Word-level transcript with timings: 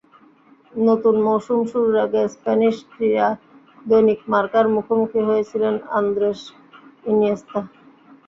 নতুন 0.81 1.15
মৌসুম 1.25 1.59
শুরুর 1.71 1.95
আগে 2.05 2.21
স্প্যানিশ 2.35 2.75
ক্রীড়া 2.91 3.27
দৈনিক 3.85 4.19
মার্কার 4.31 4.65
মুখোমুখি 4.75 5.21
হয়েছিলেন 5.27 5.75
আন্দ্রেস 5.97 6.39
ইনিয়েস্তা। 7.05 7.59